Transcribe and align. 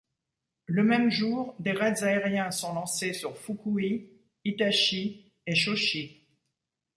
Le 0.65 0.83
même 0.83 1.11
jour 1.11 1.53
des 1.59 1.73
raids 1.73 2.01
aériens 2.03 2.49
sont 2.49 2.73
lancés 2.73 3.13
sur 3.13 3.37
Fukui, 3.37 4.09
Hitachi 4.43 5.31
et 5.45 5.53
Chōshi. 5.53 6.23